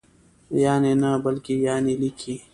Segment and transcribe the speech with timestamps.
[0.63, 2.35] یعني نه بلکې یانې لیکئ!